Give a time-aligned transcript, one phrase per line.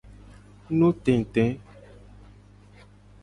[0.77, 1.43] Nutete.